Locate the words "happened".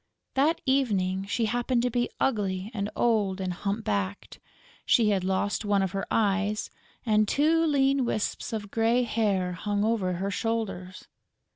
1.45-1.83